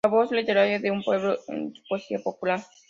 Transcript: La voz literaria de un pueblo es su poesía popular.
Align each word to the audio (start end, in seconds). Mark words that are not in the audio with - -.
La 0.03 0.09
voz 0.09 0.31
literaria 0.31 0.79
de 0.79 0.89
un 0.89 1.03
pueblo 1.03 1.33
es 1.33 1.45
su 1.45 1.83
poesía 1.87 2.17
popular. 2.23 2.59